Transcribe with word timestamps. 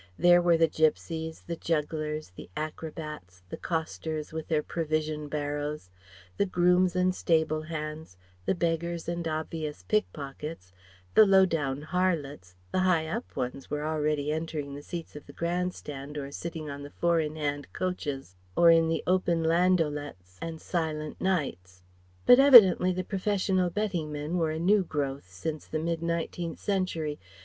There 0.17 0.41
were 0.41 0.57
the 0.57 0.67
gypsies, 0.67 1.45
the 1.45 1.55
jugglers, 1.55 2.31
the 2.31 2.49
acrobats, 2.57 3.43
the 3.49 3.55
costers 3.57 4.33
with 4.33 4.47
their 4.47 4.63
provision 4.63 5.27
barrows; 5.27 5.91
the 6.37 6.47
grooms 6.47 6.95
and 6.95 7.13
stable 7.13 7.61
hands; 7.61 8.17
the 8.47 8.55
beggars 8.55 9.07
and 9.07 9.27
obvious 9.27 9.83
pick 9.83 10.11
pockets; 10.11 10.73
the 11.13 11.27
low 11.27 11.45
down 11.45 11.83
harlots 11.83 12.55
the 12.71 12.79
high 12.79 13.05
up 13.07 13.35
ones 13.35 13.69
were 13.69 13.85
already 13.85 14.31
entering 14.31 14.73
the 14.73 14.81
seats 14.81 15.15
of 15.15 15.27
the 15.27 15.33
Grand 15.33 15.71
Stand 15.75 16.17
or 16.17 16.31
sitting 16.31 16.67
on 16.67 16.81
the 16.81 16.89
four 16.89 17.19
in 17.19 17.35
hand 17.35 17.71
coaches 17.71 18.35
or 18.57 18.71
in 18.71 18.87
the 18.87 19.03
open 19.05 19.43
landaulettes 19.43 20.39
and 20.41 20.59
Silent 20.59 21.21
Knights. 21.21 21.83
But 22.25 22.39
evidently 22.39 22.91
the 22.91 23.03
professional 23.03 23.69
betting 23.69 24.11
men 24.11 24.37
were 24.39 24.49
a 24.49 24.57
new 24.57 24.83
growth 24.83 25.29
since 25.29 25.67
the 25.67 25.77
mid 25.77 26.01
nineteenth 26.01 26.57
century. 26.57 27.19